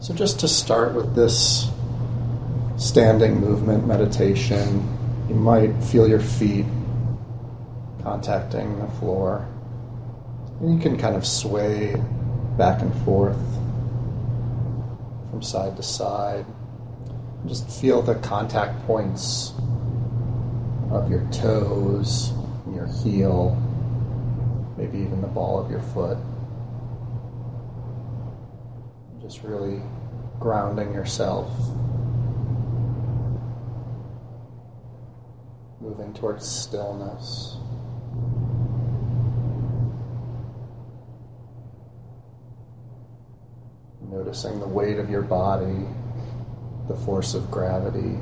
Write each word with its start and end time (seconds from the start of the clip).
So, 0.00 0.14
just 0.14 0.40
to 0.40 0.48
start 0.48 0.94
with 0.94 1.14
this 1.14 1.68
standing 2.78 3.38
movement 3.38 3.86
meditation, 3.86 4.82
you 5.28 5.34
might 5.34 5.74
feel 5.84 6.08
your 6.08 6.20
feet 6.20 6.64
contacting 8.02 8.78
the 8.78 8.86
floor. 8.92 9.46
And 10.58 10.74
you 10.74 10.80
can 10.80 10.96
kind 10.96 11.16
of 11.16 11.26
sway 11.26 12.02
back 12.56 12.80
and 12.80 12.94
forth 13.04 13.36
from 15.30 15.42
side 15.42 15.76
to 15.76 15.82
side. 15.82 16.46
Just 17.46 17.68
feel 17.68 18.00
the 18.00 18.14
contact 18.14 18.86
points 18.86 19.52
of 20.90 21.10
your 21.10 21.28
toes, 21.30 22.32
your 22.72 22.86
heel, 22.86 23.54
maybe 24.78 24.96
even 24.96 25.20
the 25.20 25.26
ball 25.26 25.62
of 25.62 25.70
your 25.70 25.80
foot. 25.80 26.16
Just 29.30 29.44
really 29.44 29.80
grounding 30.40 30.92
yourself. 30.92 31.56
Moving 35.80 36.12
towards 36.14 36.48
stillness. 36.48 37.56
Noticing 44.00 44.58
the 44.58 44.66
weight 44.66 44.98
of 44.98 45.08
your 45.08 45.22
body, 45.22 45.86
the 46.88 46.96
force 46.96 47.34
of 47.34 47.52
gravity. 47.52 48.18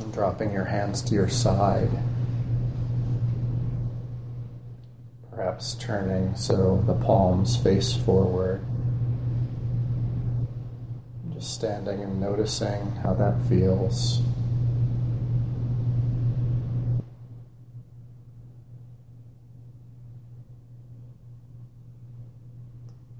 And 0.00 0.12
dropping 0.12 0.52
your 0.52 0.64
hands 0.64 1.02
to 1.02 1.14
your 1.14 1.28
side. 1.28 1.90
Turning 5.78 6.34
so 6.34 6.82
the 6.86 6.94
palms 6.94 7.56
face 7.56 7.94
forward. 7.94 8.64
Just 11.32 11.54
standing 11.54 12.00
and 12.00 12.20
noticing 12.20 12.92
how 13.02 13.14
that 13.14 13.38
feels. 13.48 14.20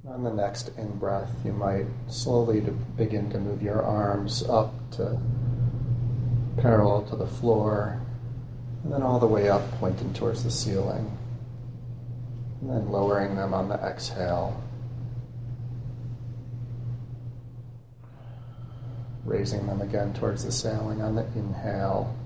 On 0.07 0.25
the 0.25 0.33
next 0.33 0.71
in 0.79 0.99
breath, 0.99 1.31
you 1.45 1.53
might 1.53 1.87
slowly 2.09 2.61
to 2.63 2.71
begin 2.71 3.31
to 3.31 3.39
move 3.39 3.63
your 3.63 3.83
arms 3.83 4.43
up 4.49 4.73
to 4.93 5.21
parallel 6.57 7.03
to 7.03 7.17
the 7.17 7.27
floor, 7.27 8.01
and 8.83 8.93
then 8.93 9.03
all 9.03 9.19
the 9.19 9.27
way 9.27 9.49
up, 9.49 9.71
pointing 9.79 10.13
towards 10.15 10.45
the 10.45 10.51
ceiling. 10.51 11.19
And 12.63 12.71
then 12.71 12.93
lowering 12.93 13.35
them 13.35 13.53
on 13.53 13.69
the 13.69 13.75
exhale. 13.75 14.63
Raising 19.25 19.67
them 19.67 19.81
again 19.81 20.15
towards 20.15 20.45
the 20.45 20.53
ceiling 20.53 21.03
on 21.03 21.17
the 21.17 21.27
inhale. 21.35 22.17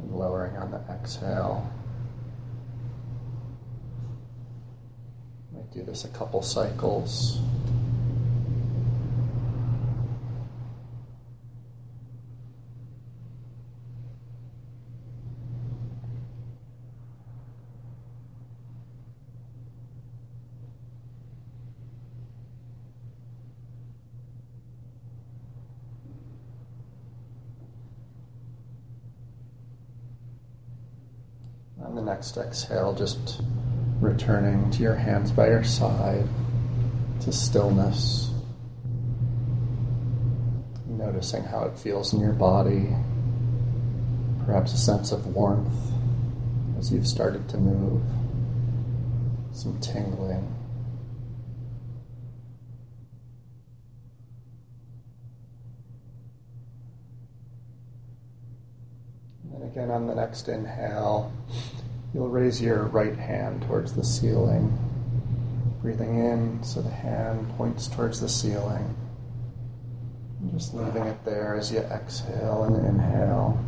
And 0.00 0.14
lowering 0.14 0.56
on 0.56 0.70
the 0.70 0.80
exhale. 0.90 1.70
Might 5.52 5.70
do 5.70 5.82
this 5.82 6.06
a 6.06 6.08
couple 6.08 6.40
cycles. 6.40 7.38
On 31.84 31.94
the 31.94 32.02
next 32.02 32.36
exhale, 32.36 32.94
just 32.94 33.42
returning 34.00 34.70
to 34.70 34.82
your 34.82 34.94
hands 34.94 35.30
by 35.30 35.48
your 35.48 35.64
side, 35.64 36.26
to 37.20 37.32
stillness. 37.32 38.30
Noticing 40.86 41.44
how 41.44 41.64
it 41.64 41.78
feels 41.78 42.12
in 42.12 42.20
your 42.20 42.32
body, 42.32 42.88
perhaps 44.44 44.72
a 44.72 44.78
sense 44.78 45.12
of 45.12 45.26
warmth 45.34 45.92
as 46.78 46.92
you've 46.92 47.06
started 47.06 47.48
to 47.50 47.58
move, 47.58 48.02
some 49.52 49.78
tingling. 49.80 50.52
And 59.54 59.61
again, 59.72 59.90
on 59.90 60.06
the 60.06 60.14
next 60.14 60.48
inhale, 60.48 61.32
you'll 62.12 62.28
raise 62.28 62.60
your 62.60 62.84
right 62.88 63.16
hand 63.16 63.62
towards 63.62 63.94
the 63.94 64.04
ceiling. 64.04 64.78
Breathing 65.80 66.18
in, 66.18 66.62
so 66.62 66.82
the 66.82 66.90
hand 66.90 67.48
points 67.56 67.88
towards 67.88 68.20
the 68.20 68.28
ceiling. 68.28 68.94
And 70.40 70.52
just 70.52 70.74
leaving 70.74 71.04
it 71.04 71.24
there 71.24 71.56
as 71.56 71.72
you 71.72 71.78
exhale 71.78 72.64
and 72.64 72.86
inhale. 72.86 73.58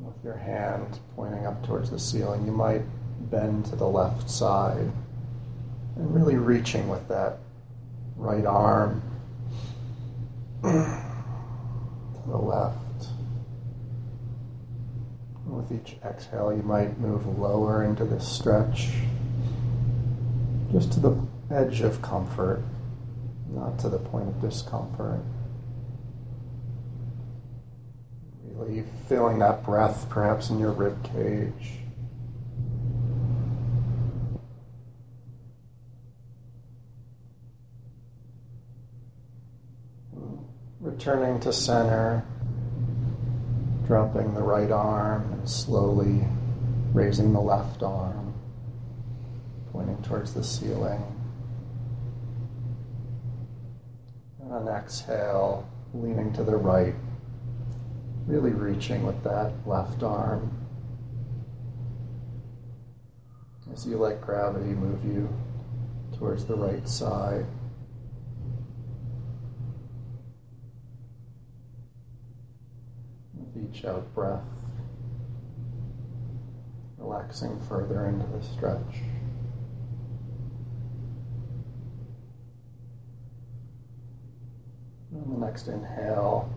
With 0.00 0.24
your 0.24 0.36
hand 0.36 0.98
pointing 1.14 1.46
up 1.46 1.64
towards 1.64 1.90
the 1.90 2.00
ceiling, 2.00 2.44
you 2.44 2.52
might 2.52 2.82
bend 3.30 3.66
to 3.66 3.76
the 3.76 3.86
left 3.86 4.28
side 4.28 4.90
and 5.94 6.12
really 6.12 6.34
reaching 6.34 6.88
with 6.88 7.06
that 7.06 7.38
right 8.16 8.44
arm 8.44 9.00
to 10.64 12.22
the 12.26 12.36
left. 12.36 13.08
With 15.46 15.70
each 15.72 15.96
exhale, 16.04 16.52
you 16.52 16.62
might 16.62 16.98
move 16.98 17.26
lower 17.38 17.84
into 17.84 18.04
this 18.04 18.26
stretch, 18.26 18.90
just 20.72 20.92
to 20.94 21.00
the 21.00 21.16
edge 21.50 21.82
of 21.82 22.00
comfort, 22.02 22.62
not 23.50 23.78
to 23.80 23.88
the 23.88 23.98
point 23.98 24.28
of 24.28 24.40
discomfort. 24.40 25.20
Really 28.54 28.84
feeling 29.08 29.38
that 29.40 29.62
breath 29.64 30.06
perhaps 30.08 30.50
in 30.50 30.58
your 30.58 30.72
rib 30.72 31.02
cage. 31.04 31.83
Returning 41.04 41.38
to 41.40 41.52
center, 41.52 42.24
dropping 43.86 44.32
the 44.32 44.42
right 44.42 44.70
arm 44.70 45.34
and 45.34 45.46
slowly 45.46 46.26
raising 46.94 47.34
the 47.34 47.40
left 47.42 47.82
arm, 47.82 48.32
pointing 49.70 50.00
towards 50.02 50.32
the 50.32 50.42
ceiling. 50.42 51.04
And 54.40 54.50
on 54.50 54.66
exhale, 54.66 55.68
leaning 55.92 56.32
to 56.32 56.42
the 56.42 56.56
right, 56.56 56.94
really 58.26 58.52
reaching 58.52 59.04
with 59.04 59.22
that 59.24 59.52
left 59.66 60.02
arm 60.02 60.66
as 63.70 63.86
you 63.86 63.98
let 63.98 64.22
gravity 64.22 64.72
move 64.72 65.04
you 65.04 65.28
towards 66.16 66.46
the 66.46 66.56
right 66.56 66.88
side. 66.88 67.44
Each 73.56 73.84
out 73.84 74.14
breath, 74.14 74.42
relaxing 76.98 77.60
further 77.68 78.06
into 78.06 78.26
the 78.26 78.42
stretch. 78.42 79.02
And 85.12 85.32
the 85.32 85.46
next 85.46 85.68
inhale, 85.68 86.52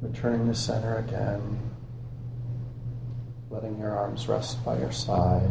returning 0.00 0.46
to 0.46 0.54
center 0.54 0.96
again, 0.96 1.60
letting 3.50 3.78
your 3.78 3.96
arms 3.96 4.28
rest 4.28 4.64
by 4.64 4.78
your 4.78 4.92
side. 4.92 5.50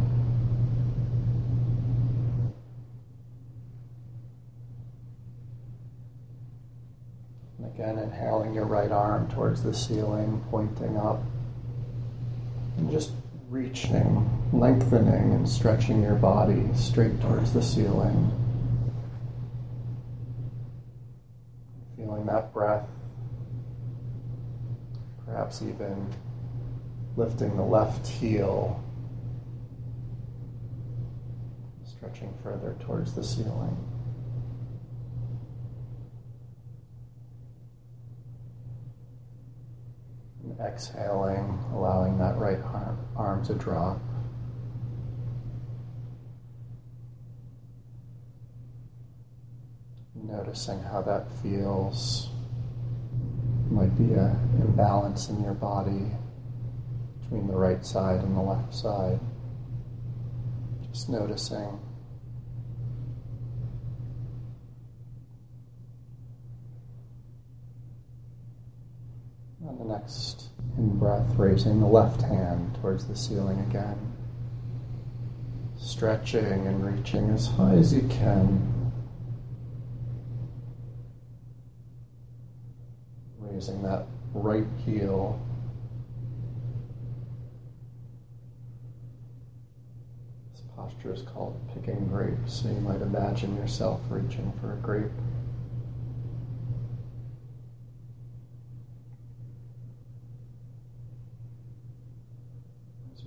Again, 7.78 7.98
inhaling 7.98 8.54
your 8.54 8.64
right 8.64 8.90
arm 8.90 9.28
towards 9.28 9.62
the 9.62 9.72
ceiling, 9.72 10.44
pointing 10.50 10.96
up. 10.96 11.22
And 12.76 12.90
just 12.90 13.12
reaching, 13.48 14.28
lengthening, 14.52 15.32
and 15.32 15.48
stretching 15.48 16.02
your 16.02 16.16
body 16.16 16.68
straight 16.74 17.20
towards 17.20 17.52
the 17.52 17.62
ceiling. 17.62 18.32
Feeling 21.96 22.26
that 22.26 22.52
breath, 22.52 22.88
perhaps 25.24 25.62
even 25.62 26.12
lifting 27.16 27.56
the 27.56 27.62
left 27.62 28.08
heel, 28.08 28.82
stretching 31.84 32.34
further 32.42 32.74
towards 32.80 33.14
the 33.14 33.22
ceiling. 33.22 33.76
Exhaling, 40.60 41.58
allowing 41.72 42.18
that 42.18 42.36
right 42.36 42.58
arm, 42.60 42.98
arm 43.16 43.44
to 43.44 43.54
drop. 43.54 44.00
Noticing 50.14 50.82
how 50.82 51.02
that 51.02 51.26
feels. 51.42 52.28
Might 53.70 53.96
be 53.96 54.14
an 54.14 54.36
imbalance 54.60 55.28
in 55.28 55.42
your 55.42 55.54
body 55.54 56.10
between 57.20 57.46
the 57.46 57.56
right 57.56 57.84
side 57.84 58.20
and 58.20 58.36
the 58.36 58.40
left 58.40 58.74
side. 58.74 59.20
Just 60.90 61.08
noticing. 61.08 61.78
On 69.66 69.78
the 69.78 69.84
next 69.84 70.47
in 70.78 70.98
breath, 70.98 71.36
raising 71.36 71.80
the 71.80 71.86
left 71.86 72.22
hand 72.22 72.76
towards 72.80 73.06
the 73.06 73.16
ceiling 73.16 73.60
again. 73.68 73.98
Stretching 75.76 76.66
and 76.66 76.84
reaching 76.84 77.30
as 77.30 77.48
high 77.48 77.74
as 77.74 77.92
you 77.92 78.02
can. 78.08 78.92
Raising 83.38 83.82
that 83.82 84.06
right 84.32 84.66
heel 84.84 85.40
This 90.52 90.62
posture 90.76 91.12
is 91.12 91.22
called 91.22 91.56
picking 91.74 92.06
grapes. 92.08 92.52
So 92.52 92.68
you 92.68 92.80
might 92.80 93.02
imagine 93.02 93.56
yourself 93.56 94.00
reaching 94.08 94.52
for 94.60 94.74
a 94.74 94.76
grape. 94.76 95.10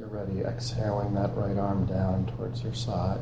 You're 0.01 0.09
ready, 0.09 0.39
exhaling 0.41 1.13
that 1.13 1.29
right 1.35 1.59
arm 1.59 1.85
down 1.85 2.25
towards 2.35 2.63
your 2.63 2.73
side. 2.73 3.19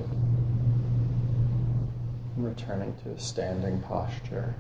And 2.38 2.46
returning 2.46 2.96
to 3.04 3.10
a 3.10 3.20
standing 3.20 3.82
posture. 3.82 4.56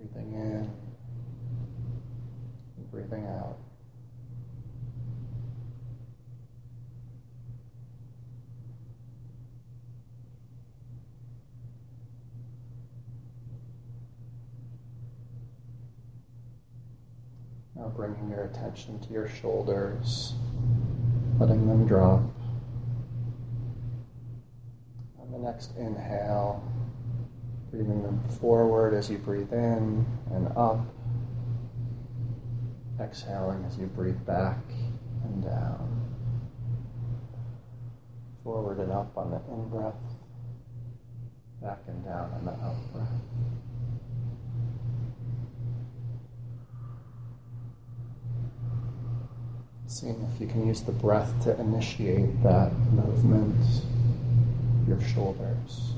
Breathing 0.00 0.32
in 0.32 0.70
breathing 2.90 3.24
out. 3.24 3.56
Now 17.74 17.80
bringing 17.96 18.30
your 18.30 18.44
attention 18.44 18.98
to 19.00 19.12
your 19.12 19.28
shoulders, 19.28 20.34
letting 21.38 21.66
them 21.66 21.86
drop. 21.86 22.22
On 25.20 25.30
the 25.30 25.38
next 25.38 25.76
inhale, 25.76 26.62
breathing 27.70 28.02
them 28.02 28.22
forward 28.40 28.94
as 28.94 29.10
you 29.10 29.18
breathe 29.18 29.52
in 29.52 30.06
and 30.32 30.48
up. 30.56 30.80
Exhaling 33.00 33.64
as 33.64 33.78
you 33.78 33.86
breathe 33.86 34.24
back 34.26 34.58
and 35.24 35.42
down. 35.42 36.10
Forward 38.44 38.78
and 38.78 38.92
up 38.92 39.16
on 39.16 39.30
the 39.30 39.40
in 39.52 39.68
breath, 39.68 39.94
back 41.62 41.78
and 41.86 42.04
down 42.04 42.30
on 42.34 42.44
the 42.44 42.52
out 42.52 42.92
breath. 42.92 43.08
Seeing 49.92 50.26
if 50.34 50.40
you 50.40 50.46
can 50.46 50.66
use 50.66 50.80
the 50.80 50.90
breath 50.90 51.44
to 51.44 51.60
initiate 51.60 52.42
that 52.42 52.72
movement, 52.92 53.54
your 54.88 54.98
shoulders. 55.02 55.92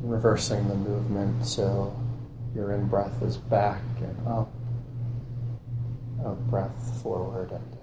Reversing 0.00 0.68
the 0.68 0.76
movement 0.76 1.44
so 1.44 2.00
your 2.54 2.70
in 2.70 2.86
breath 2.86 3.20
is 3.20 3.38
back 3.38 3.82
and 3.98 4.28
up, 4.28 4.52
out 6.24 6.38
breath 6.48 7.02
forward 7.02 7.50
and 7.50 7.72
down. 7.72 7.82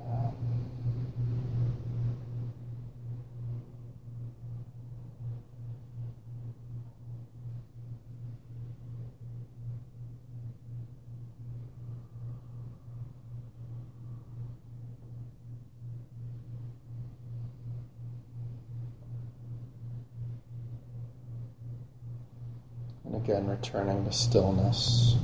And 23.05 23.08
again, 23.23 23.47
returning 23.47 24.05
to 24.05 24.11
stillness. 24.11 25.15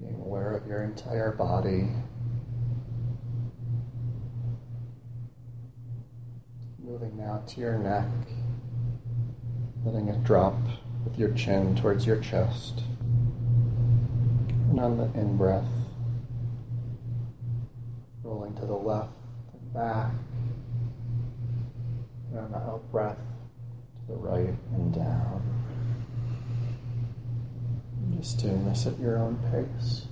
Being 0.00 0.20
aware 0.20 0.52
of 0.56 0.66
your 0.66 0.82
entire 0.82 1.32
body. 1.32 1.88
Moving 6.82 7.18
now 7.18 7.42
to 7.48 7.60
your 7.60 7.76
neck, 7.76 8.06
letting 9.84 10.08
it 10.08 10.24
drop 10.24 10.56
with 11.04 11.18
your 11.18 11.32
chin 11.34 11.76
towards 11.76 12.06
your 12.06 12.18
chest. 12.20 12.82
And 14.70 14.80
on 14.80 14.96
the 14.96 15.20
in 15.20 15.36
breath, 15.36 15.68
rolling 18.22 18.54
to 18.54 18.64
the 18.64 18.74
left 18.74 19.12
and 19.52 19.74
back. 19.74 20.12
And 22.30 22.54
out 22.54 22.82
breath, 22.92 23.18
to 24.06 24.12
the 24.12 24.18
right 24.18 24.54
and 24.74 24.94
down. 24.94 25.42
Just 28.16 28.38
doing 28.40 28.64
this 28.64 28.86
at 28.86 28.98
your 28.98 29.18
own 29.18 29.36
pace. 29.50 30.06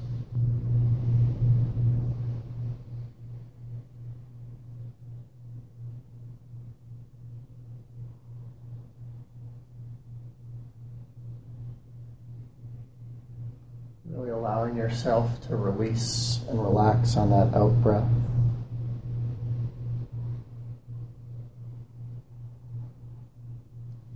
Really 14.08 14.30
allowing 14.30 14.76
yourself 14.76 15.40
to 15.49 15.56
release 15.56 16.40
and 16.49 16.62
relax 16.62 17.16
on 17.16 17.30
that 17.30 17.54
out 17.54 17.82
breath. 17.82 18.08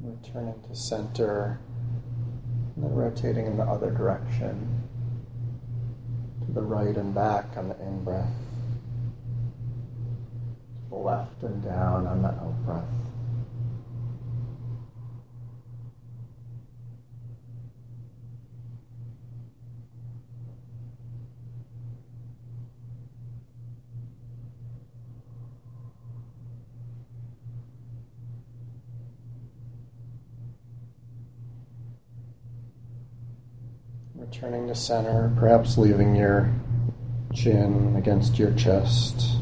Returning 0.03 0.60
to 0.71 0.77
center 0.77 1.61
and 2.77 2.85
then 2.85 2.93
rotating 2.95 3.47
in 3.47 3.57
the 3.57 3.65
other 3.65 3.91
direction 3.91 4.83
to 6.47 6.53
the 6.53 6.63
right 6.63 6.97
and 6.97 7.15
back 7.15 7.57
on 7.57 7.69
the 7.69 7.81
in 7.81 8.05
breath, 8.05 8.27
left 10.91 11.43
and 11.43 11.63
down 11.63 12.07
on 12.07 12.23
the 12.23 12.29
out 12.29 12.65
breath. 12.65 12.85
Returning 34.15 34.60
center, 34.75 35.33
perhaps 35.37 35.79
leaving 35.79 36.15
your 36.15 36.53
chin 37.35 37.95
against 37.97 38.39
your 38.39 38.53
chest, 38.55 39.37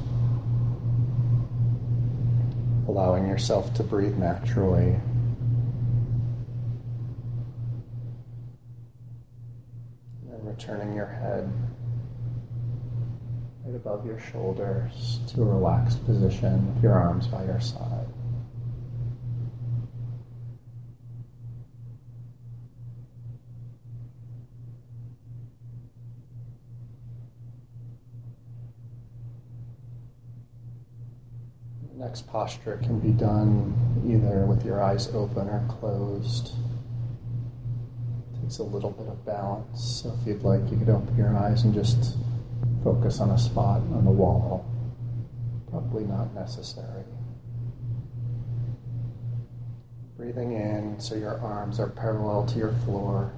allowing 2.87 3.27
yourself 3.27 3.73
to 3.75 3.83
breathe 3.83 4.17
naturally. 4.17 4.99
And 10.31 10.47
returning 10.47 10.95
your 10.95 11.07
head 11.07 11.53
right 13.65 13.77
above 13.77 14.07
your 14.07 14.19
shoulders 14.19 15.21
to 15.29 15.43
a 15.43 15.45
relaxed 15.45 16.05
position 16.07 16.75
with 16.75 16.83
your 16.83 16.95
arms 16.95 17.27
by 17.27 17.45
your 17.45 17.61
side. 17.61 18.07
Next 31.99 32.29
posture 32.29 32.79
can 32.81 33.01
be 33.01 33.11
done 33.11 33.75
either 34.07 34.47
with 34.47 34.65
your 34.65 34.81
eyes 34.81 35.09
open 35.09 35.49
or 35.49 35.67
closed. 35.69 36.53
It 38.33 38.41
takes 38.41 38.59
a 38.59 38.63
little 38.63 38.91
bit 38.91 39.09
of 39.09 39.27
balance. 39.27 40.01
So 40.03 40.17
if 40.21 40.25
you'd 40.25 40.45
like, 40.45 40.61
you 40.71 40.79
could 40.79 40.91
open 40.91 41.17
your 41.17 41.37
eyes 41.37 41.65
and 41.65 41.75
just 41.75 42.17
focus 42.85 43.19
on 43.19 43.31
a 43.31 43.39
spot 43.39 43.81
on 43.81 44.05
the 44.05 44.13
wall. 44.13 44.65
Probably 45.73 46.05
not 46.05 46.33
necessary. 46.35 47.03
Breathing 50.17 50.53
in 50.53 51.01
so 51.01 51.17
your 51.17 51.41
arms 51.41 51.81
are 51.81 51.89
parallel 51.89 52.47
to 52.47 52.59
your 52.59 52.75
floor, 52.85 53.33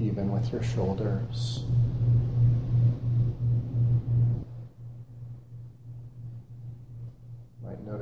even 0.00 0.30
with 0.30 0.52
your 0.52 0.62
shoulders. 0.62 1.64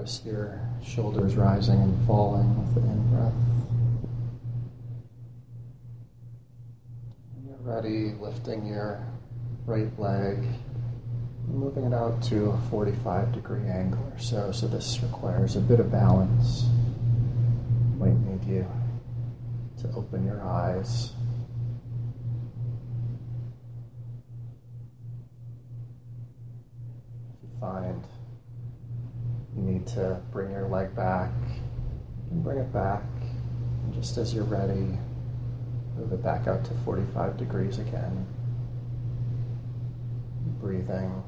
Notice 0.01 0.23
your 0.25 0.59
shoulders 0.83 1.37
rising 1.37 1.79
and 1.79 2.07
falling 2.07 2.57
with 2.57 2.75
the 2.75 2.81
in 2.81 3.11
breath. 3.11 3.35
When 7.35 7.45
you're 7.47 7.59
ready, 7.59 8.15
lifting 8.19 8.65
your 8.65 9.07
right 9.67 9.91
leg, 10.01 10.43
moving 11.47 11.85
it 11.85 11.93
out 11.93 12.23
to 12.23 12.47
a 12.47 12.59
45 12.71 13.33
degree 13.33 13.69
angle 13.69 14.01
or 14.01 14.19
so. 14.19 14.51
So 14.53 14.69
this 14.69 15.01
requires 15.03 15.57
a 15.57 15.61
bit 15.61 15.81
of 15.81 15.93
balance. 15.93 16.65
Might 17.99 18.17
need 18.21 18.45
you 18.45 18.67
to 19.83 19.89
open 19.95 20.25
your 20.25 20.43
eyes. 20.43 21.13
If 27.35 27.43
you 27.43 27.61
find 27.61 28.03
need 29.81 29.87
to 29.95 30.21
bring 30.31 30.51
your 30.51 30.69
leg 30.69 30.95
back 30.95 31.31
and 32.31 32.43
bring 32.43 32.59
it 32.59 32.73
back. 32.73 33.03
And 33.85 33.95
just 33.95 34.17
as 34.19 34.35
you're 34.35 34.45
ready, 34.45 34.99
move 35.97 36.13
it 36.13 36.23
back 36.23 36.47
out 36.47 36.65
to 36.67 36.75
45 36.85 37.37
degrees 37.37 37.79
again. 37.79 38.27
Breathing. 40.61 41.23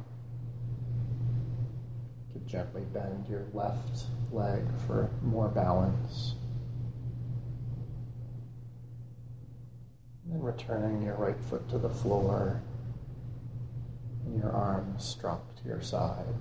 You 2.34 2.40
gently 2.46 2.82
bend 2.92 3.26
your 3.28 3.46
left 3.52 4.04
leg 4.30 4.62
for 4.86 5.10
more 5.22 5.48
balance. 5.48 6.34
And 10.24 10.34
then 10.34 10.42
returning 10.42 11.02
your 11.02 11.16
right 11.16 11.42
foot 11.48 11.68
to 11.70 11.78
the 11.78 11.88
floor 11.88 12.62
and 14.26 14.38
your 14.38 14.52
arms 14.52 15.16
drop 15.20 15.56
to 15.56 15.64
your 15.64 15.80
side. 15.80 16.34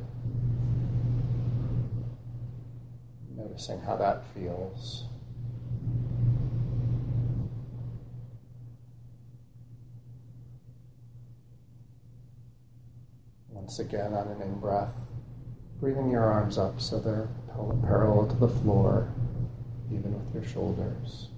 Noticing 3.41 3.81
how 3.81 3.95
that 3.95 4.23
feels. 4.33 5.05
Once 13.49 13.79
again, 13.79 14.13
on 14.13 14.27
an 14.27 14.41
in 14.41 14.59
breath, 14.59 14.93
breathing 15.79 16.11
your 16.11 16.23
arms 16.23 16.57
up 16.57 16.79
so 16.79 16.99
they're 16.99 17.29
parallel 17.81 18.27
to 18.27 18.35
the 18.35 18.47
floor, 18.47 19.11
even 19.91 20.13
with 20.13 20.33
your 20.33 20.43
shoulders. 20.43 21.29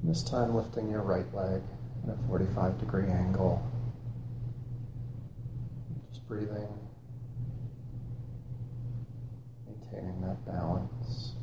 And 0.00 0.10
this 0.10 0.22
time, 0.22 0.54
lifting 0.54 0.90
your 0.90 1.02
right 1.02 1.32
leg 1.34 1.60
at 2.02 2.14
a 2.14 2.28
45 2.28 2.78
degree 2.78 3.08
angle. 3.08 3.62
Just 6.10 6.26
breathing 6.26 6.68
maintaining 9.92 10.20
that 10.22 10.44
balance. 10.46 11.34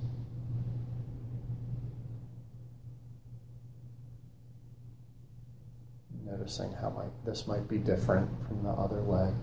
Noticing 6.25 6.73
how 6.73 6.89
might, 6.89 7.25
this 7.25 7.47
might 7.47 7.67
be 7.67 7.77
different 7.77 8.29
from 8.47 8.63
the 8.63 8.69
other 8.69 9.01
leg. 9.01 9.33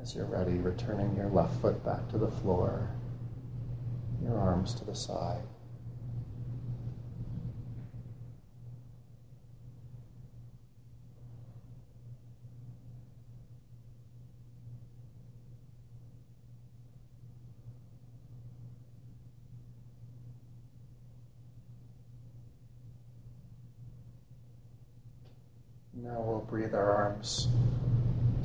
As 0.00 0.14
you're 0.14 0.26
ready, 0.26 0.58
returning 0.58 1.16
your 1.16 1.30
left 1.30 1.60
foot 1.60 1.84
back 1.84 2.08
to 2.10 2.18
the 2.18 2.30
floor, 2.30 2.90
your 4.22 4.38
arms 4.38 4.74
to 4.74 4.84
the 4.84 4.94
side. 4.94 5.42
Now 26.06 26.20
we'll 26.20 26.35
breathe 26.48 26.74
our 26.74 26.90
arms 26.90 27.48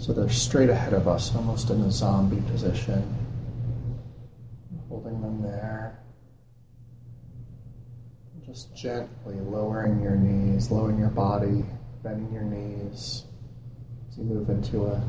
so 0.02 0.14
they're 0.14 0.30
straight 0.30 0.72
ahead 0.72 0.94
of 0.94 1.08
us, 1.08 1.36
almost 1.36 1.70
in 1.70 1.80
a 1.82 1.92
zombie 1.92 2.42
position. 2.50 3.04
Holding 4.90 5.22
them 5.22 5.44
there. 5.44 6.00
Just 8.44 8.76
gently 8.76 9.36
lowering 9.36 10.02
your 10.02 10.16
knees, 10.16 10.72
lowering 10.72 10.98
your 10.98 11.10
body, 11.10 11.64
bending 12.02 12.34
your 12.34 12.42
knees 12.42 13.26
as 14.10 14.18
you 14.18 14.24
move 14.24 14.50
into 14.50 14.88
a 14.88 15.04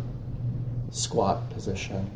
squat 0.91 1.49
position, 1.49 2.11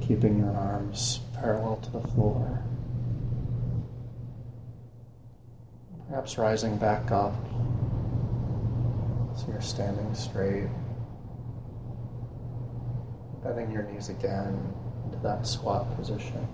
keeping 0.00 0.36
your 0.36 0.50
arms 0.50 1.20
parallel 1.32 1.76
to 1.76 1.90
the 1.92 2.00
floor. 2.08 2.60
Perhaps 6.08 6.38
rising 6.38 6.76
back 6.76 7.12
up 7.12 7.34
so 9.40 9.50
you're 9.52 9.60
standing 9.62 10.14
straight, 10.14 10.68
bending 13.42 13.72
your 13.72 13.84
knees 13.84 14.10
again 14.10 14.74
into 15.06 15.18
that 15.22 15.46
squat 15.46 15.96
position. 15.96 16.46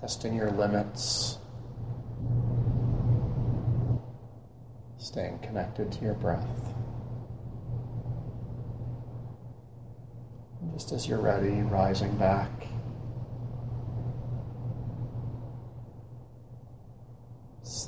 Testing 0.00 0.34
your 0.34 0.50
limits, 0.50 1.38
staying 4.98 5.38
connected 5.38 5.92
to 5.92 6.04
your 6.04 6.14
breath. 6.14 6.74
And 10.60 10.72
just 10.72 10.90
as 10.90 11.06
you're 11.06 11.20
ready, 11.20 11.62
rising 11.62 12.16
back 12.16 12.50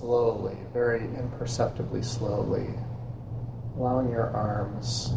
slowly, 0.04 0.58
very 0.74 1.00
imperceptibly 1.16 2.02
slowly, 2.02 2.68
allowing 3.74 4.10
your 4.10 4.28
arms 4.36 5.14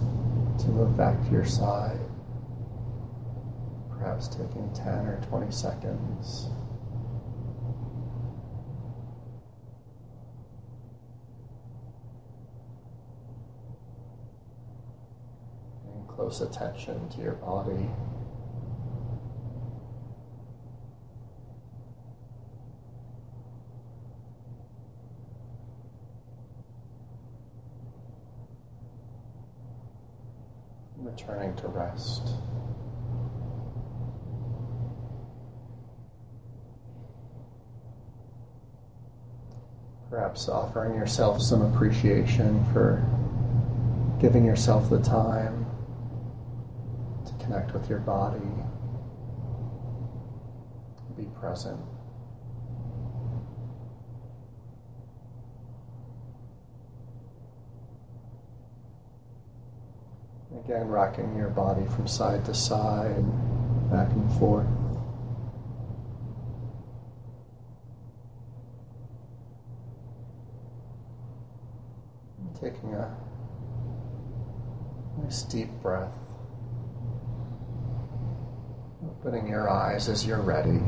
to 0.58 0.67
move 0.70 0.96
back 0.96 1.22
to 1.25 1.29
your 1.29 1.44
side, 1.44 2.00
perhaps 3.89 4.29
taking 4.29 4.72
10 4.74 4.88
or 5.06 5.20
20 5.27 5.51
seconds. 5.51 6.48
Paying 15.84 16.06
close 16.08 16.39
attention 16.39 17.10
to 17.10 17.17
your 17.20 17.34
body. 17.34 17.89
Returning 31.07 31.55
to 31.55 31.67
rest. 31.67 32.27
Perhaps 40.09 40.49
offering 40.49 40.95
yourself 40.95 41.41
some 41.41 41.61
appreciation 41.61 42.65
for 42.73 43.03
giving 44.19 44.45
yourself 44.45 44.89
the 44.89 44.99
time 44.99 45.65
to 47.25 47.33
connect 47.43 47.73
with 47.73 47.89
your 47.89 47.99
body, 47.99 48.39
be 51.15 51.25
present 51.39 51.79
Again, 60.55 60.87
rocking 60.87 61.35
your 61.35 61.49
body 61.49 61.85
from 61.95 62.07
side 62.07 62.45
to 62.45 62.53
side, 62.53 63.23
back 63.91 64.09
and 64.11 64.39
forth. 64.39 64.65
Taking 72.59 72.93
a 72.95 73.15
nice 75.21 75.43
deep 75.43 75.69
breath. 75.81 76.13
Opening 79.05 79.47
your 79.47 79.69
eyes 79.69 80.09
as 80.09 80.25
you're 80.25 80.41
ready. 80.41 80.81